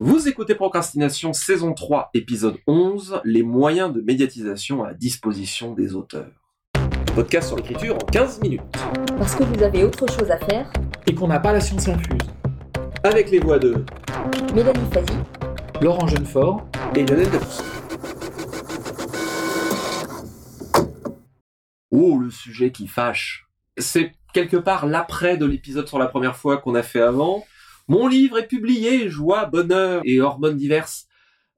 [0.00, 6.30] Vous écoutez Procrastination saison 3, épisode 11, les moyens de médiatisation à disposition des auteurs.
[7.16, 8.60] Podcast sur l'écriture en 15 minutes.
[9.18, 10.72] Parce que vous avez autre chose à faire.
[11.08, 12.22] Et qu'on n'a pas la science infuse.
[13.02, 13.84] Avec les voix de
[14.54, 15.18] Mélanie Fazi,
[15.80, 16.64] Laurent Jeunefort.
[16.94, 17.60] et Lionel Debus.
[21.90, 23.48] Oh, le sujet qui fâche.
[23.76, 27.42] C'est quelque part l'après de l'épisode sur la première fois qu'on a fait avant.
[27.90, 31.06] Mon livre est publié, joie, bonheur et hormones diverses.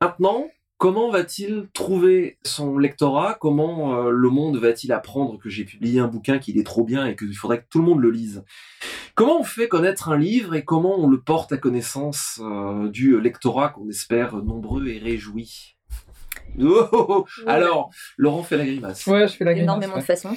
[0.01, 3.37] Maintenant, comment va-t-il trouver son lectorat?
[3.41, 7.05] Comment euh, le monde va-t-il apprendre que j'ai publié un bouquin qu'il est trop bien
[7.07, 8.45] et qu'il faudrait que tout le monde le lise?
[9.17, 13.21] Comment on fait connaître un livre et comment on le porte à connaissance euh, du
[13.21, 15.80] lectorat qu'on espère nombreux et réjoui
[16.63, 17.27] Oh, oh, oh.
[17.47, 19.07] Alors, Laurent fait la grimace.
[19.07, 20.01] Ouais, je fais la grimace, énormément ouais.
[20.01, 20.37] de façons.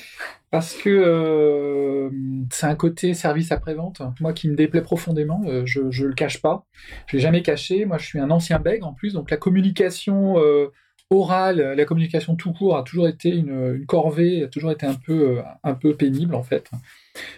[0.51, 2.09] Parce que euh,
[2.51, 6.41] c'est un côté service après-vente, moi qui me déplaît profondément, euh, je, je le cache
[6.41, 6.65] pas.
[7.07, 10.35] Je l'ai jamais caché, moi je suis un ancien bègue en plus, donc la communication
[10.37, 10.67] euh,
[11.09, 14.95] orale, la communication tout court a toujours été une, une corvée, a toujours été un
[14.95, 16.69] peu, euh, un peu pénible en fait.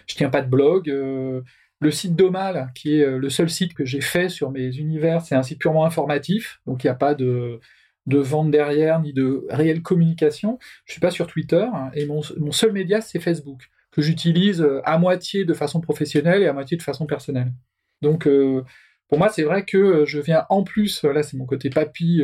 [0.06, 0.88] Je tiens pas de blog.
[0.90, 1.40] euh,
[1.80, 5.34] le site Domal, qui est le seul site que j'ai fait sur mes univers, c'est
[5.34, 7.60] un site purement informatif, donc il n'y a pas de,
[8.06, 10.58] de vente derrière, ni de réelle communication.
[10.84, 14.80] Je suis pas sur Twitter hein, et mon, seul média c'est Facebook que j'utilise euh,
[14.84, 17.52] à moitié de façon professionnelle et à moitié de façon personnelle.
[18.02, 18.62] Donc euh,
[19.08, 22.22] pour moi c'est vrai que euh, je viens en plus, là c'est mon côté papy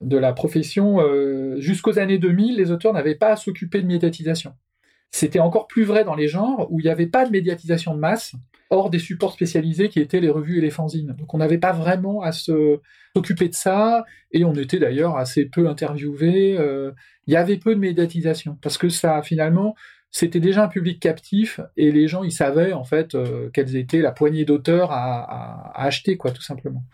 [0.00, 1.00] de la profession,
[1.58, 4.54] jusqu'aux années 2000 les auteurs n'avaient pas à s'occuper de médiatisation.
[5.10, 8.00] C'était encore plus vrai dans les genres où il n'y avait pas de médiatisation de
[8.00, 8.34] masse,
[8.70, 11.14] hors des supports spécialisés qui étaient les revues et les fanzines.
[11.18, 15.68] Donc on n'avait pas vraiment à s'occuper de ça, et on était d'ailleurs assez peu
[15.68, 16.56] interviewés.
[16.58, 16.92] euh,
[17.26, 19.74] Il y avait peu de médiatisation, parce que ça, finalement,
[20.10, 24.00] c'était déjà un public captif, et les gens, ils savaient, en fait, euh, quelles étaient
[24.00, 26.84] la poignée d'auteurs à, acheter, quoi, tout simplement.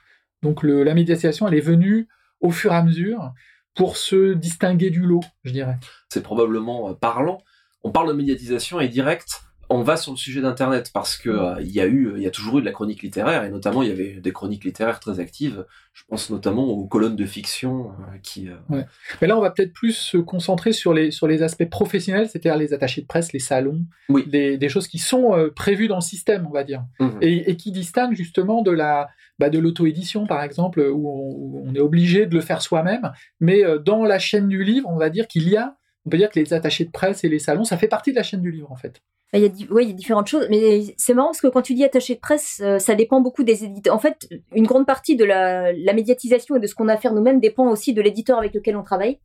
[0.42, 2.08] Donc la médiatisation, elle est venue
[2.40, 3.32] au fur et à mesure
[3.74, 5.76] pour se distinguer du lot, je dirais.
[6.08, 7.38] c'est probablement euh, parlant.
[7.84, 9.42] On parle de médiatisation et direct.
[9.74, 12.26] On va sur le sujet d'internet parce que euh, il y a eu, il y
[12.26, 15.00] a toujours eu de la chronique littéraire et notamment il y avait des chroniques littéraires
[15.00, 15.64] très actives.
[15.94, 18.48] Je pense notamment aux colonnes de fiction euh, qui.
[18.48, 18.82] euh,
[19.20, 22.56] Mais là, on va peut-être plus se concentrer sur les, sur les aspects professionnels, c'est-à-dire
[22.56, 24.26] les attachés de presse, les salons, Oui.
[24.26, 27.18] des, des choses qui sont euh, prévues dans le système, on va dire, mhm.
[27.22, 31.64] et, et qui distinguent justement de la bah, de l'auto-édition, par exemple, où on, où
[31.66, 33.10] on est obligé de le faire soi-même.
[33.40, 36.18] Mais euh, dans la chaîne du livre, on va dire qu'il y a, on peut
[36.18, 38.42] dire que les attachés de presse et les salons, ça fait partie de la chaîne
[38.42, 39.00] du livre, en fait.
[39.34, 41.62] Il y a, ouais, il y a différentes choses, mais c'est marrant parce que quand
[41.62, 43.94] tu dis attaché de presse, euh, ça dépend beaucoup des éditeurs.
[43.94, 46.96] En fait, une grande partie de la, la médiatisation et de ce qu'on a à
[46.98, 49.18] faire nous-mêmes dépend aussi de l'éditeur avec lequel on travaille.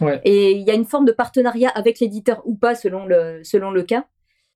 [0.00, 0.20] Ouais.
[0.24, 3.70] Et il y a une forme de partenariat avec l'éditeur ou pas selon le, selon
[3.70, 4.04] le cas.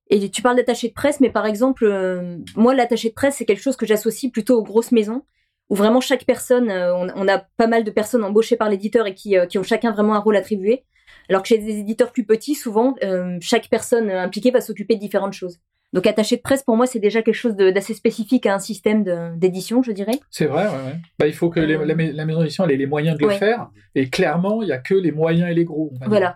[0.09, 3.45] Et tu parles d'attaché de presse, mais par exemple, euh, moi, l'attaché de presse, c'est
[3.45, 5.23] quelque chose que j'associe plutôt aux grosses maisons,
[5.69, 9.05] où vraiment chaque personne, euh, on, on a pas mal de personnes embauchées par l'éditeur
[9.07, 10.83] et qui, euh, qui ont chacun vraiment un rôle attribué.
[11.29, 14.95] Alors que chez des éditeurs plus petits, souvent, euh, chaque personne euh, impliquée va s'occuper
[14.95, 15.59] de différentes choses.
[15.93, 18.59] Donc attaché de presse, pour moi, c'est déjà quelque chose de- d'assez spécifique à un
[18.59, 19.03] système
[19.37, 20.19] d'édition, je dirais.
[20.31, 20.95] C'est vrai, ouais, ouais.
[21.17, 23.21] Bah, il faut que les- Euh, la, ma- la maison d'édition ait les moyens de
[23.21, 23.37] le Ouais.
[23.37, 25.91] faire, et clairement, il y a que les moyens et les gros.
[25.93, 26.09] dire.
[26.09, 26.35] Voilà.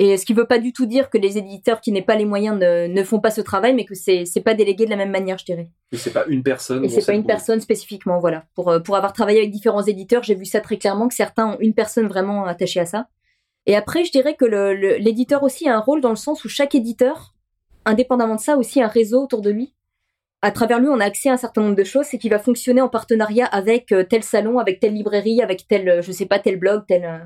[0.00, 2.24] Et ce qui veut pas du tout dire que les éditeurs qui n'aient pas les
[2.24, 4.96] moyens ne, ne font pas ce travail, mais que c'est c'est pas délégué de la
[4.96, 5.68] même manière, je dirais.
[5.92, 6.84] Et c'est pas une personne.
[6.84, 7.34] Et dont c'est pas une boulot.
[7.34, 8.44] personne spécifiquement, voilà.
[8.54, 11.56] Pour, pour avoir travaillé avec différents éditeurs, j'ai vu ça très clairement, que certains ont
[11.60, 13.08] une personne vraiment attachée à ça.
[13.68, 14.46] Et après, je dirais que
[14.98, 17.34] l'éditeur aussi a un rôle dans le sens où chaque éditeur,
[17.84, 19.74] indépendamment de ça, a aussi un réseau autour de lui.
[20.40, 22.38] À travers lui, on a accès à un certain nombre de choses, c'est qu'il va
[22.38, 26.26] fonctionner en partenariat avec euh, tel salon, avec telle librairie, avec tel, euh, je sais
[26.26, 27.04] pas, tel blog, tel...
[27.04, 27.18] euh,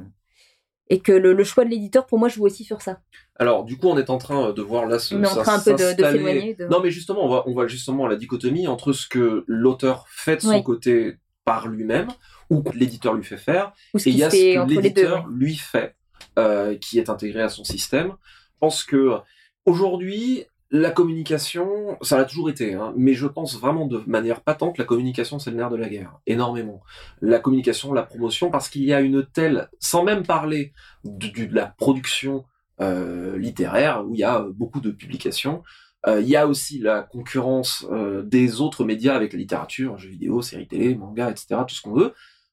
[0.90, 3.00] Et que le, le choix de l'éditeur, pour moi, joue aussi sur ça.
[3.38, 5.54] Alors du coup, on est en train de voir là ce On est en train
[5.56, 8.66] un peu de- de Non, mais justement, on va on va justement à la dichotomie
[8.66, 10.62] entre ce que l'auteur fait de son Oui.
[10.64, 12.08] côté par lui-même
[12.50, 15.24] ou que l'éditeur lui fait faire Ou ce Et il y a ce que l'éditeur
[15.26, 15.32] ouais.
[15.34, 15.96] lui fait,
[16.38, 18.08] euh, qui est intégré à son système.
[18.08, 19.18] Je pense que
[19.66, 24.78] aujourd'hui, la communication, ça l'a toujours été, hein, mais je pense vraiment de manière patente,
[24.78, 26.82] la communication, c'est le nerf de la guerre, énormément.
[27.20, 30.72] La communication, la promotion, parce qu'il y a une telle, sans même parler
[31.04, 32.44] de, la production
[32.80, 35.62] euh, littéraire, où il y a euh, beaucoup de publications,
[36.08, 37.86] il y a aussi la concurrence
[38.24, 41.92] des autres médias avec la littérature, jeux vidéo, séries télé, manga, etc., tout ce qu'on
[41.92, 42.12] veut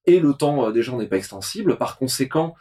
[0.10, 1.78] et le temps des gens n'est pas extensible.
[1.78, 2.56] Par conséquent,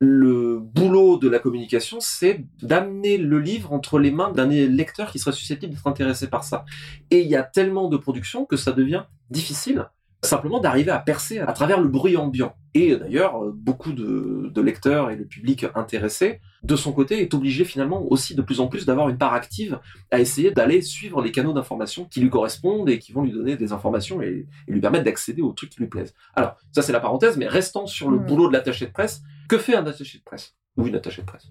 [0.00, 5.18] le boulot de la communication, c'est d'amener le livre entre les mains d'un lecteur qui
[5.18, 6.64] serait susceptible d'être intéressé par ça.
[7.10, 9.88] Et il y a tellement de productions que ça devient difficile
[10.22, 12.54] simplement d'arriver à percer à travers le bruit ambiant.
[12.74, 17.34] Et d'ailleurs, euh, beaucoup de, de, lecteurs et le public intéressé, de son côté, est
[17.34, 19.78] obligé finalement aussi de plus en plus d'avoir une part active
[20.10, 23.56] à essayer d'aller suivre les canaux d'information qui lui correspondent et qui vont lui donner
[23.56, 26.14] des informations et, lui permettre d'accéder aux trucs qui lui plaisent.
[26.34, 29.58] Alors, ça c'est la parenthèse, mais restant sur le boulot de l'attaché de presse, que
[29.58, 31.48] fait un attaché de presse Ou une attachée de presse?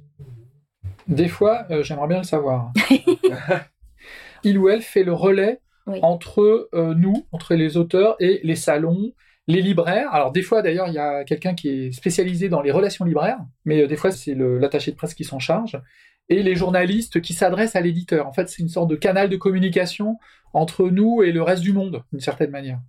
[1.07, 2.71] Des fois, euh, j'aimerais bien le savoir.
[4.43, 5.61] Il ou elle fait le relais
[6.01, 9.13] entre euh, nous, entre les auteurs et les salons,
[9.47, 10.13] les libraires.
[10.13, 13.39] Alors des fois d'ailleurs, il y a quelqu'un qui est spécialisé dans les relations libraires,
[13.65, 15.81] mais euh, des fois c'est l'attaché de presse qui s'en charge.
[16.29, 18.27] Et les journalistes qui s'adressent à l'éditeur.
[18.27, 20.17] En fait, c'est une sorte de canal de communication
[20.53, 22.81] entre nous et le reste du monde, d'une certaine manière.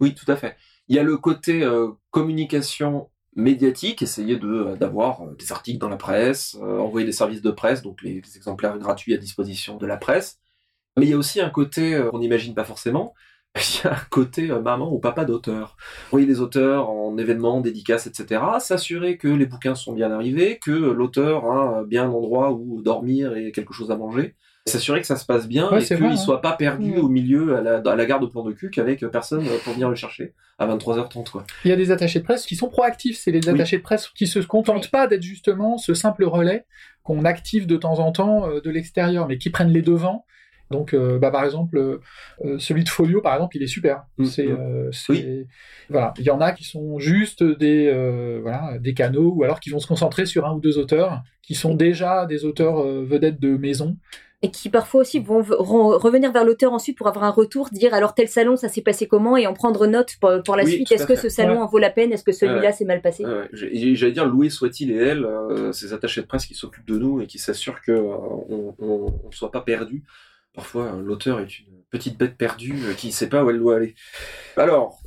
[0.00, 0.56] Oui, tout à fait.
[0.88, 5.96] Il y a le côté euh, communication médiatique, essayer de d'avoir des articles dans la
[5.96, 10.40] presse, envoyer des services de presse, donc les, exemplaires gratuits à disposition de la presse.
[10.96, 13.14] Mais il y a aussi un côté euh, qu'on n'imagine pas forcément.
[13.56, 15.76] Il y a un côté euh, maman ou papa d'auteur.
[16.08, 18.42] Envoyer les auteurs en événements, dédicaces, etc.
[18.60, 23.36] S'assurer que les bouquins sont bien arrivés, que l'auteur a bien un endroit où dormir
[23.36, 24.36] et quelque chose à manger.
[24.66, 26.16] S'assurer que ça se passe bien et qu'il ne hein.
[26.16, 29.06] soit pas perdu au milieu à la, à la gare de plan de cul avec
[29.06, 31.30] personne pour venir le chercher à 23h30.
[31.30, 31.44] Quoi.
[31.64, 33.16] Il y a des attachés de presse qui sont proactifs.
[33.16, 36.66] C'est les attachés de presse qui se contentent pas d'être justement ce simple relais
[37.04, 40.24] qu'on active de temps en temps euh, de l'extérieur, mais qui prennent les devants
[40.70, 44.04] donc, euh, bah, par exemple, euh, celui de Folio, par exemple, il est super.
[44.18, 44.90] Mm, c'est, mm.
[45.10, 45.44] euh,
[45.88, 47.90] voilà, il y en a qui sont juste des,
[48.42, 51.54] voilà, des canaux, ou alors qui vont se concentrer sur un ou deux auteurs qui
[51.54, 53.96] sont déjà des auteurs vedettes de maison.
[54.46, 58.14] Et qui parfois aussi vont revenir vers l'auteur ensuite pour avoir un retour, dire alors
[58.14, 60.90] tel salon ça s'est passé comment et en prendre note pour, la suite.
[60.92, 62.12] Est-ce que ce salon en vaut la peine?
[62.12, 63.24] Est-ce que celui-là s'est mal passé?
[63.52, 65.26] J'allais dire louer soit-il et elle,
[65.72, 69.60] ces attachés de presse qui s'occupent de nous et qui s'assurent qu'on ne soit pas
[69.60, 70.04] perdu
[70.56, 73.76] Parfois, l'auteur est une petite bête perdue euh, qui ne sait pas où elle doit
[73.76, 73.94] aller.
[74.56, 75.02] Alors,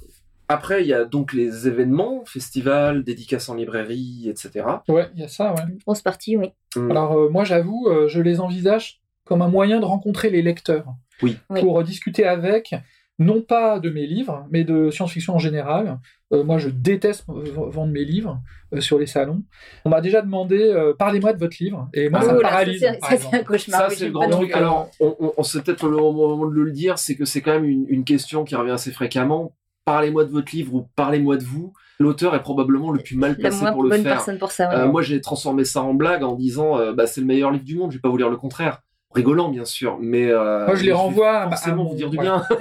[0.48, 4.66] après, il y a donc les événements, festivals, dédicaces en librairie, etc.
[4.88, 5.64] Ouais, il y a ça, ouais.
[5.84, 6.52] Grosse partie, oui.
[6.76, 6.92] Hum.
[6.92, 8.99] Alors, euh, moi, j'avoue, euh, je les envisage
[9.30, 10.96] comme un moyen de rencontrer les lecteurs.
[11.22, 11.38] Oui.
[11.50, 12.74] Pour discuter avec,
[13.20, 16.00] non pas de mes livres, mais de science-fiction en général.
[16.34, 18.42] Euh, moi, je déteste vendre mes livres
[18.74, 19.44] euh, sur les salons.
[19.86, 22.82] On m'a déjà demandé euh, parlez-moi de votre livre, et moi, ça me paralyse.
[22.82, 23.90] Ça, c'est un cauchemar.
[23.92, 24.52] Ça, c'est le grand truc.
[24.54, 27.66] Alors, on, on, c'est peut-être le moment de le dire, c'est que c'est quand même
[27.66, 29.56] une, une, question qui revient assez fréquemment.
[29.86, 31.74] Parlez-moi de votre livre ou parlez-moi de vous.
[32.00, 34.24] L'auteur est probablement le plus mal placé pour le faire.
[34.40, 37.66] Pour ça, moi, j'ai transformé ça en blague en disant bah, c'est le meilleur livre
[37.66, 37.92] du monde.
[37.92, 38.82] Je vais pas vous dire le contraire
[39.14, 42.44] rigolant bien sûr, mais moi je les renvoie à forcément vous dire du bien.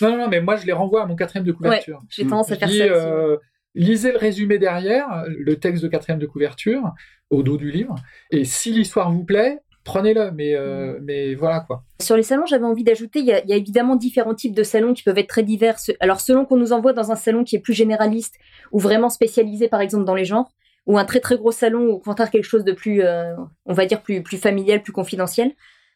[0.00, 2.00] Non, non, mais moi, je les renvoie à mon quatrième de couverture.
[2.08, 2.74] j'ai tendance à faire ça.
[2.74, 3.36] Euh,
[3.74, 6.92] lisez le résumé derrière, le texte de quatrième de couverture,
[7.30, 7.94] au dos du livre.
[8.30, 11.04] Et si l'histoire vous plaît, prenez-le, mais, euh, mm.
[11.04, 11.84] mais voilà quoi.
[12.00, 15.02] Sur les salons, j'avais envie d'ajouter, il y, a évidemment différents types de salons qui
[15.02, 15.76] peuvent être très divers.
[16.00, 18.36] Alors selon qu'on nous envoie dans un salon qui est plus généraliste
[18.72, 20.50] ou vraiment spécialisé par exemple dans les genres,
[20.86, 23.34] ou un très très gros salon ou au contraire quelque chose de plus, euh,
[23.66, 25.52] on va dire plus, plus familial, plus confidentiel.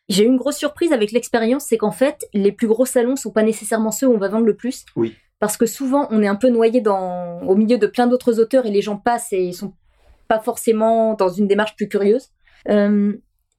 [0.08, 3.30] J'ai eu une grosse surprise avec l'expérience, c'est qu'en fait, les plus gros salons sont
[3.30, 4.84] pas nécessairement ceux où on va vendre le plus.
[4.96, 5.14] Oui.
[5.38, 8.66] Parce que souvent, on est un peu noyé dans, au milieu de plein d'autres auteurs
[8.66, 9.74] et les gens passent et ils sont
[10.28, 12.28] pas forcément dans une démarche plus curieuse.
[12.68, 13.14] Euh,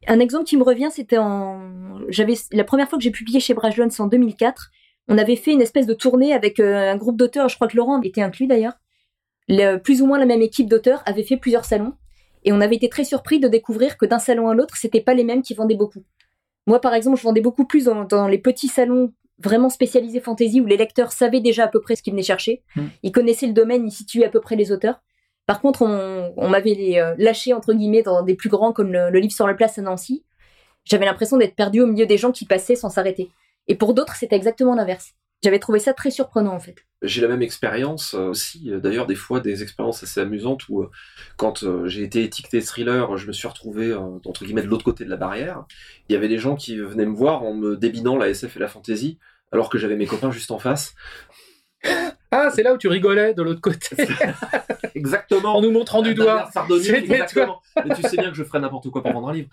[0.08, 3.54] un exemple qui me revient, c'était en, j'avais la première fois que j'ai publié chez
[3.54, 4.72] Braj Jones en 2004.
[5.10, 7.50] On avait fait une espèce de tournée avec euh, un groupe d'auteurs.
[7.50, 8.74] Je crois que Laurent était inclus d'ailleurs.
[9.84, 11.94] plus ou moins la même équipe d'auteurs avait fait plusieurs salons.
[12.46, 15.14] Et on avait été très surpris de découvrir que d'un salon à l'autre, c'était pas
[15.14, 16.04] les mêmes qui vendaient beaucoup.
[16.68, 20.66] Moi, par exemple, je vendais beaucoup plus dans, les petits salons vraiment spécialisés fantasy où
[20.66, 22.64] les lecteurs savaient déjà à peu près ce qu'ils venaient chercher.
[22.76, 22.88] Hmm.
[23.02, 25.02] Ils connaissaient le domaine, ils situaient à peu près les auteurs.
[25.46, 29.34] Par contre, on, m'avait euh, lâché entre guillemets dans des plus grands comme le, livre
[29.34, 30.24] sur la place à Nancy.
[30.86, 33.30] J'avais l'impression d'être perdu au milieu des gens qui passaient sans s'arrêter.
[33.68, 35.14] Et pour d'autres, c'était exactement l'inverse.
[35.44, 36.86] J'avais trouvé ça très surprenant en fait.
[37.02, 40.84] J'ai la même expérience euh, aussi, euh, d'ailleurs des fois des expériences assez amusantes où
[40.84, 40.90] euh,
[41.36, 45.10] quand j'ai été étiqueté thriller, je me suis retrouvé entre guillemets de l'autre côté de
[45.10, 45.66] la barrière.
[46.08, 48.60] Il y avait des gens qui venaient me voir en me débinant la SF et
[48.60, 49.20] la fantasy
[49.52, 50.96] alors que j'avais mes copains juste en face.
[52.32, 53.96] Ah, c'est là où tu rigolais de l'autre côté.
[54.96, 55.58] exactement.
[55.58, 56.50] En nous montrant du doigt.
[56.70, 57.62] exactement.
[57.86, 59.50] Mais tu sais bien que je ferais n'importe quoi pour vendre un livre.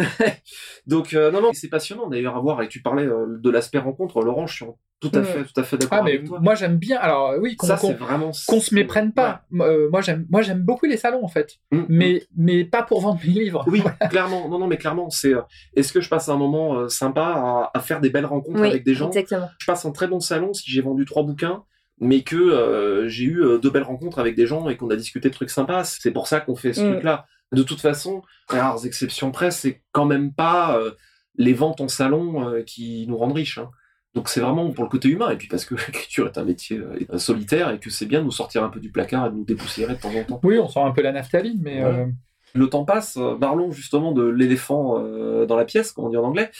[0.86, 2.62] Donc, non, non, c'est passionnant d'ailleurs à voir.
[2.62, 4.22] Et tu parlais de l'aspect rencontre.
[4.22, 4.64] Laurent, je suis
[5.02, 5.98] tout à fait, tout à fait d'accord.
[6.00, 6.96] Ah, mais moi j'aime bien.
[6.98, 9.42] Alors oui, qu'on qu'on se méprenne pas.
[9.52, 11.86] Euh, moi j'aime, moi j'aime beaucoup les salons en fait, mm, mm.
[11.88, 13.64] mais mais pas pour vendre mes livres.
[13.66, 14.48] Oui, clairement.
[14.48, 15.34] Non, non, mais clairement, c'est.
[15.34, 15.42] Euh,
[15.74, 18.94] est-ce que je passe un moment euh, sympa à, faire des belles rencontres avec des
[18.94, 19.08] gens?
[19.08, 19.50] Exactement.
[19.58, 21.64] Je passe un très bon salon si j'ai vendu trois bouquins,
[21.98, 25.34] mais que j'ai eu deux belles rencontres avec des gens et qu'on a discuté de
[25.34, 25.82] trucs sympas.
[25.82, 26.92] C'est pour ça qu'on fait ce mm.
[26.92, 27.26] truc-là.
[27.50, 30.78] De toute façon, rares exceptions près, c'est quand même pas
[31.36, 33.58] les ventes en salon qui nous rendent riches.
[33.58, 33.70] Hein.
[34.14, 36.78] Donc c'est vraiment pour le côté humain, et puis parce que l'écriture est un métier
[36.78, 39.34] euh, solitaire et que c'est bien de nous sortir un peu du placard et de
[39.36, 40.40] nous dépoussiérer de temps en temps.
[40.42, 41.82] Oui, on sent un peu la naphtaline, mais...
[41.82, 41.90] Ouais.
[41.90, 42.06] euh,
[42.54, 46.24] Le temps passe, parlons justement de l'éléphant euh, dans la pièce, comme on dit en
[46.24, 46.50] anglais.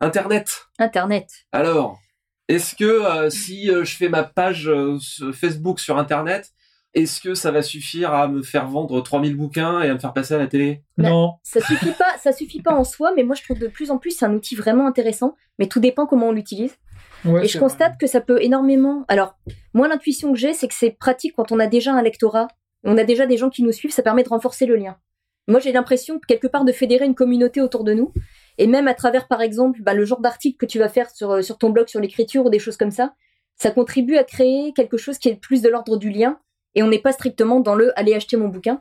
[0.00, 0.66] Internet.
[0.78, 1.28] Internet.
[1.52, 2.00] Alors,
[2.48, 4.98] est-ce que euh, si euh, je fais ma page euh,
[5.32, 6.50] Facebook sur Internet,
[6.94, 10.12] est-ce que ça va suffire à me faire vendre 3000 bouquins et à me faire
[10.12, 10.82] passer à la télé?
[10.98, 11.08] Ouais.
[11.08, 13.90] Non, Ça suffit pas, ça suffit pas en soi, mais moi je trouve de plus
[13.90, 16.76] en plus c'est un outil vraiment intéressant, mais tout dépend comment on l'utilise.
[17.24, 19.04] Ouais, Et je constate que ça peut énormément.
[19.08, 19.36] Alors,
[19.72, 22.48] moi, l'intuition que j'ai, c'est que c'est pratique quand on a déjà un lectorat,
[22.84, 24.96] on a déjà des gens qui nous suivent, ça permet de renforcer le lien.
[25.46, 28.12] Moi, j'ai l'impression, quelque part, de fédérer une communauté autour de nous.
[28.56, 31.32] Et même à travers, par exemple, bah, le genre d'article que tu vas faire sur,
[31.32, 33.14] euh, sur ton blog, sur l'écriture ou des choses comme ça,
[33.56, 36.38] ça contribue à créer quelque chose qui est plus de l'ordre du lien.
[36.74, 38.80] Et on n'est pas strictement dans le aller acheter mon bouquin.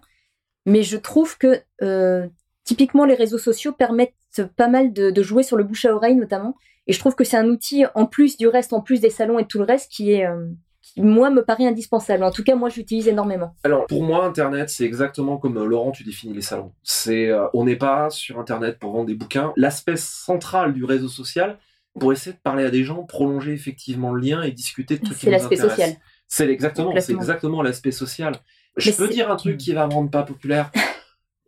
[0.66, 2.28] Mais je trouve que, euh,
[2.64, 4.14] typiquement, les réseaux sociaux permettent
[4.56, 6.56] pas mal de, de jouer sur le bouche à oreille, notamment.
[6.88, 9.40] Et je trouve que c'est un outil, en plus du reste, en plus des salons
[9.40, 10.48] et tout le reste, qui est, euh,
[10.82, 12.24] qui, moi, me paraît indispensable.
[12.24, 13.56] En tout cas, moi, j'utilise énormément.
[13.64, 16.74] Alors pour moi, Internet, c'est exactement comme euh, Laurent, tu définis les salons.
[16.84, 19.54] C'est, euh, on n'est pas sur Internet pour vendre des bouquins.
[19.56, 21.58] L'aspect central du réseau social,
[22.00, 25.18] pour essayer de parler à des gens, prolonger effectivement le lien et discuter de trucs
[25.18, 25.92] qui C'est l'aspect social.
[26.28, 28.34] C'est exactement, c'est exactement l'aspect social.
[28.76, 30.72] Je Mais peux dire un truc qui va me rendre pas populaire.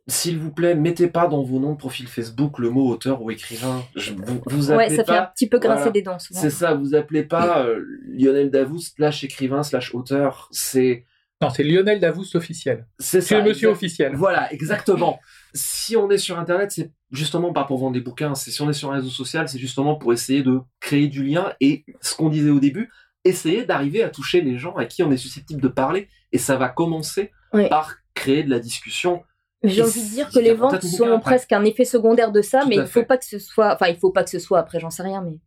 [0.07, 3.31] S'il vous plaît, mettez pas dans vos noms de profil Facebook le mot auteur ou
[3.31, 3.83] écrivain.
[3.95, 5.91] Je, vous, vous Ouais, appelez ça fait un petit peu grincer voilà.
[5.91, 6.39] des dents, souvent.
[6.39, 10.47] C'est ça, vous appelez pas euh, Lionel Davout slash écrivain slash auteur.
[10.51, 11.05] C'est
[11.41, 12.87] non, c'est Lionel Davous officiel.
[12.97, 13.39] c'est C'est ça.
[13.39, 14.15] le monsieur exact- officiel.
[14.15, 15.19] Voilà, exactement.
[15.53, 18.35] si on est sur Internet, c'est justement pas pour vendre des bouquins.
[18.35, 21.23] C'est si on est sur un réseau social, c'est justement pour essayer de créer du
[21.23, 22.89] lien et ce qu'on disait au début,
[23.25, 26.07] essayer d'arriver à toucher les gens à qui on est susceptible de parler.
[26.31, 27.69] Et ça va commencer Ouais.
[27.69, 29.23] par créer de la discussion.
[29.67, 31.19] J'ai envie de dire que les ventes sont après.
[31.21, 33.05] presque un effet secondaire de ça, Tout mais à il faut fait.
[33.05, 35.21] pas que ce soit, enfin, il faut pas que ce soit, après, j'en sais rien,
[35.21, 35.37] mais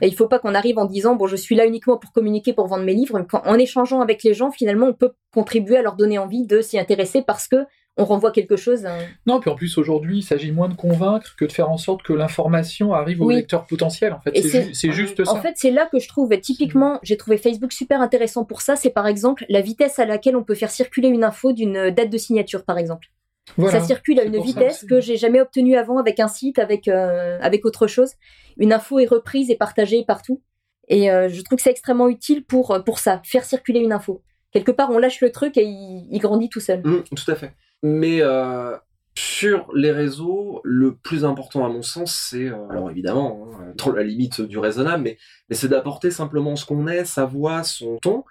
[0.00, 2.54] Et il faut pas qu'on arrive en disant, bon, je suis là uniquement pour communiquer,
[2.54, 3.20] pour vendre mes livres.
[3.28, 6.62] Quand- en échangeant avec les gens, finalement, on peut contribuer à leur donner envie de
[6.62, 7.56] s'y intéresser parce que
[7.98, 8.86] on renvoie quelque chose.
[8.86, 8.96] hein.
[9.26, 12.02] Non, puis en plus aujourd'hui, il s'agit moins de convaincre que de faire en sorte
[12.02, 13.36] que l'information arrive au Oui.
[13.36, 14.12] lecteur potentiel.
[14.14, 15.30] En fait, ju- c'est juste ça.
[15.32, 18.74] En fait, c'est là que je trouve, typiquement, j'ai trouvé Facebook super intéressant pour ça.
[18.76, 22.10] C'est par exemple la vitesse à laquelle on peut faire circuler une info d'une date
[22.10, 23.08] de signature, par exemple.
[23.56, 23.80] Voilà.
[23.80, 26.88] Ça circule à une ça vitesse que j'ai jamais obtenue avant avec un site, avec,
[26.88, 28.12] euh, avec autre chose.
[28.56, 30.42] Une info est reprise et partagée partout.
[30.88, 33.92] Et euh, je trouve que c'est extrêmement utile pour, euh, pour ça, faire circuler une
[33.92, 34.22] info.
[34.52, 36.82] Quelque part, on lâche le truc et il, il grandit tout seul.
[36.84, 37.52] Hum, tout à fait.
[37.82, 38.76] Mais euh,
[39.14, 43.92] sur les réseaux, le plus important à mon sens, c'est, euh, alors évidemment, hein, dans
[43.92, 47.98] la limite du raisonnable, mais, mais c'est d'apporter simplement ce qu'on est, sa voix, son
[47.98, 48.24] ton,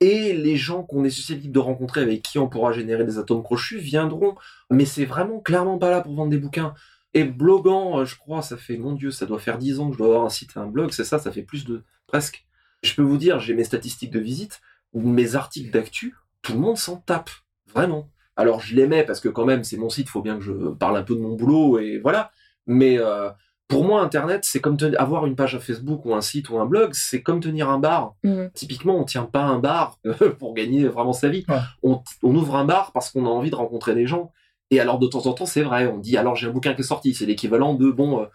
[0.00, 3.42] et les gens qu'on est susceptible de rencontrer avec qui on pourra générer des atomes
[3.42, 4.36] crochus viendront.
[4.70, 6.74] Mais c'est vraiment clairement pas là pour vendre des bouquins.
[7.14, 9.94] Et bloguant, euh, je crois, ça fait, mon Dieu, ça doit faire 10 ans que
[9.94, 12.46] je dois avoir un site un blog, c'est ça, ça fait plus de, presque.
[12.82, 14.60] Je peux vous dire, j'ai mes statistiques de visite,
[14.94, 17.30] mes articles d'actu, tout le monde s'en tape.
[17.74, 18.10] Vraiment.
[18.36, 20.52] Alors je les mets parce que quand même c'est mon site, faut bien que je
[20.52, 22.30] parle un peu de mon boulot et voilà.
[22.66, 23.30] Mais euh,
[23.68, 26.58] pour moi Internet c'est comme ten- avoir une page à Facebook ou un site ou
[26.58, 28.14] un blog, c'est comme tenir un bar.
[28.24, 28.50] Mhm.
[28.54, 31.44] Typiquement on tient pas un bar euh, pour gagner vraiment sa vie.
[31.48, 31.58] Ouais.
[31.82, 34.32] On, on ouvre un bar parce qu'on a envie de rencontrer des gens.
[34.70, 36.80] Et alors de temps en temps c'est vrai, on dit alors j'ai un bouquin qui
[36.80, 38.22] est sorti, c'est l'équivalent de bon.
[38.22, 38.26] euh,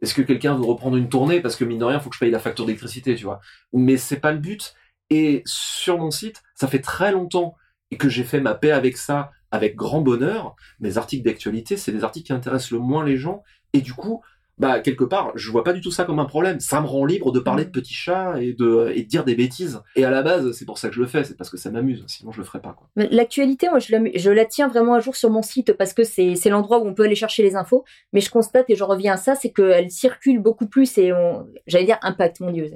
[0.00, 1.40] est-ce que quelqu'un veut reprendre une tournée?
[1.40, 3.40] Parce que mine de rien faut que je paye la facture d'électricité, tu vois.
[3.72, 4.74] Mais c'est pas le but.
[5.10, 7.56] Et sur mon site, ça fait très longtemps
[7.90, 10.54] et que j'ai fait ma paix avec ça avec grand bonheur.
[10.78, 13.42] Mes articles d'actualité, c'est des articles qui intéressent le moins les gens.
[13.72, 14.22] Et du coup,
[14.58, 16.60] bah, quelque part, je vois pas du tout ça comme un problème.
[16.60, 19.34] Ça me rend libre de parler de petits chats et de, et de dire des
[19.34, 19.80] bêtises.
[19.96, 21.70] Et à la base, c'est pour ça que je le fais, c'est parce que ça
[21.70, 22.04] m'amuse.
[22.08, 25.14] Sinon, je le ferais pas, L'actualité, moi, je la, je la tiens vraiment à jour
[25.16, 27.84] sur mon site parce que c'est c'est l'endroit où on peut aller chercher les infos.
[28.12, 31.46] Mais je constate, et je reviens à ça, c'est qu'elle circule beaucoup plus et on,
[31.66, 32.70] j'allais dire impact, mon dieu.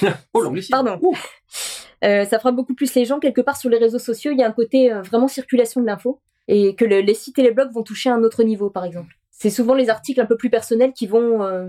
[0.32, 0.70] Oh, l'anglicisme.
[0.72, 0.98] Pardon.
[2.04, 3.18] Euh, ça fera beaucoup plus les gens.
[3.20, 5.86] Quelque part sur les réseaux sociaux, il y a un côté euh, vraiment circulation de
[5.86, 8.70] l'info et que le- les sites et les blogs vont toucher à un autre niveau,
[8.70, 9.14] par exemple.
[9.42, 11.66] C'est souvent les articles un peu plus personnels qui vont, euh,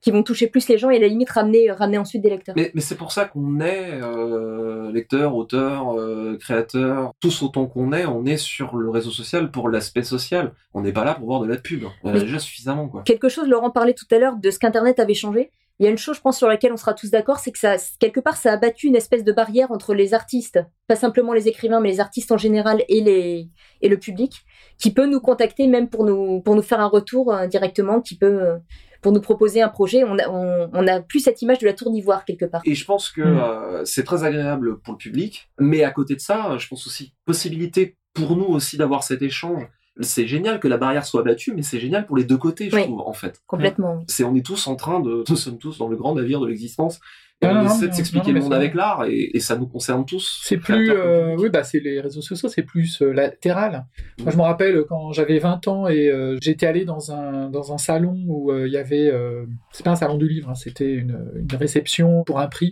[0.00, 2.56] qui vont toucher plus les gens et à la limite ramener, ramener ensuite des lecteurs.
[2.56, 7.92] Mais, mais c'est pour ça qu'on est euh, lecteur, auteur, euh, créateur, tous autant qu'on
[7.92, 10.52] est, on est sur le réseau social pour l'aspect social.
[10.74, 11.84] On n'est pas là pour voir de la pub.
[12.02, 13.02] On en a déjà suffisamment, quoi.
[13.02, 15.52] quelque chose, Laurent parlait tout à l'heure de ce qu'Internet avait changé.
[15.78, 17.58] Il y a une chose, je pense, sur laquelle on sera tous d'accord, c'est que
[17.58, 21.32] ça, quelque part, ça a battu une espèce de barrière entre les artistes, pas simplement
[21.32, 23.48] les écrivains, mais les artistes en général et les
[23.80, 24.42] et le public,
[24.78, 28.16] qui peut nous contacter même pour nous pour nous faire un retour euh, directement, qui
[28.16, 28.58] peut euh,
[29.00, 30.04] pour nous proposer un projet.
[30.04, 32.62] On a on, on a plus cette image de la tour d'ivoire quelque part.
[32.64, 33.38] Et je pense que Mm.
[33.38, 37.14] euh, c'est très agréable pour le public, mais à côté de ça, je pense aussi
[37.24, 39.64] possibilité pour nous aussi d'avoir cet échange.
[40.00, 42.76] C'est génial que la barrière soit battue, mais c'est génial pour les deux côtés, je
[42.76, 42.82] Oui.
[42.84, 43.40] trouve, en fait.
[43.46, 44.04] Complètement.
[44.08, 46.46] C'est on est tous en train de, nous sommes tous dans le grand navire de
[46.46, 46.98] l'existence,
[47.42, 49.66] non, on non, essaie de s'expliquer le mais monde avec l'art et, et ça nous
[49.66, 50.40] concerne tous.
[50.44, 53.84] C'est plus, euh, oui, bah c'est les réseaux sociaux, c'est plus euh, latéral.
[54.20, 57.72] Moi, je me rappelle quand j'avais 20 ans et euh, j'étais allé dans un dans
[57.72, 60.54] un salon où euh, il y avait, euh, c'est pas un salon du livre, hein,
[60.54, 62.70] c'était une, une réception pour un prix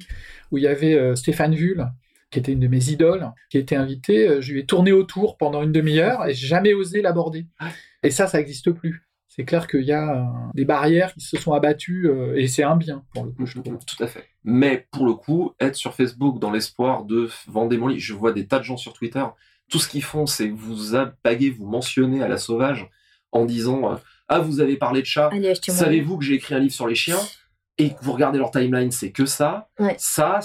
[0.53, 1.85] où il y avait euh, Stéphane Vull
[2.31, 4.29] qui était une de mes idoles, qui était invité.
[4.29, 7.47] Euh, Je lui ai tourné autour pendant une demi-heure et j'ai jamais osé l'aborder.
[8.03, 9.07] Et ça, ça n'existe plus.
[9.29, 12.65] C'est clair qu'il y a euh, des barrières qui se sont abattues euh, et c'est
[12.65, 13.79] un bien pour le coup, je trouve.
[13.87, 14.25] Tout à fait.
[14.43, 18.33] Mais pour le coup, être sur Facebook dans l'espoir de vendre mon livre, je vois
[18.33, 19.25] des tas de gens sur Twitter,
[19.71, 22.91] tout ce qu'ils font, c'est vous abaguer, vous mentionner à la sauvage
[23.31, 23.97] en disant euh,
[24.29, 25.31] Ah, vous avez parlé de chat,
[25.69, 27.21] savez-vous que j'ai écrit un livre sur les chiens
[27.79, 29.69] Et que vous regardez leur timeline, c'est que ça.
[29.79, 29.95] Ouais.
[29.97, 30.41] Ça,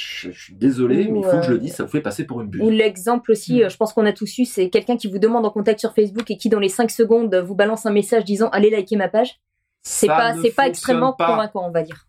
[0.00, 1.90] je, je suis désolé, Ou, mais il faut que je le euh, dise, ça vous
[1.90, 2.62] fait passer pour une bulle.
[2.62, 3.62] Ou l'exemple aussi, Mm.
[3.64, 5.94] euh, je pense qu'on a tous eu, c'est quelqu'un qui vous demande en contact sur
[5.94, 9.08] Facebook et qui dans les 5 secondes vous balance un message disant allez liker ma
[9.08, 9.40] page.
[9.82, 11.26] C'est pas, c'est pas extrêmement pas.
[11.28, 12.06] convaincant, on va dire.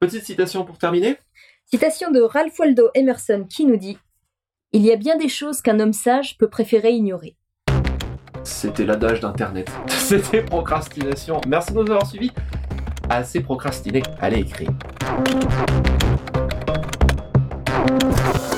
[0.00, 1.16] Petite citation pour terminer.
[1.66, 3.98] Citation de Ralph Waldo Emerson qui nous dit
[4.72, 7.36] Il y a bien des choses qu'un homme sage peut préférer ignorer.
[8.42, 9.70] C'était l'adage d'Internet.
[9.88, 11.40] C'était procrastination.
[11.46, 12.30] Merci de nous avoir suivis.
[13.10, 14.02] Assez procrastiné.
[14.20, 14.70] Allez écrire.
[17.86, 18.53] Thank you.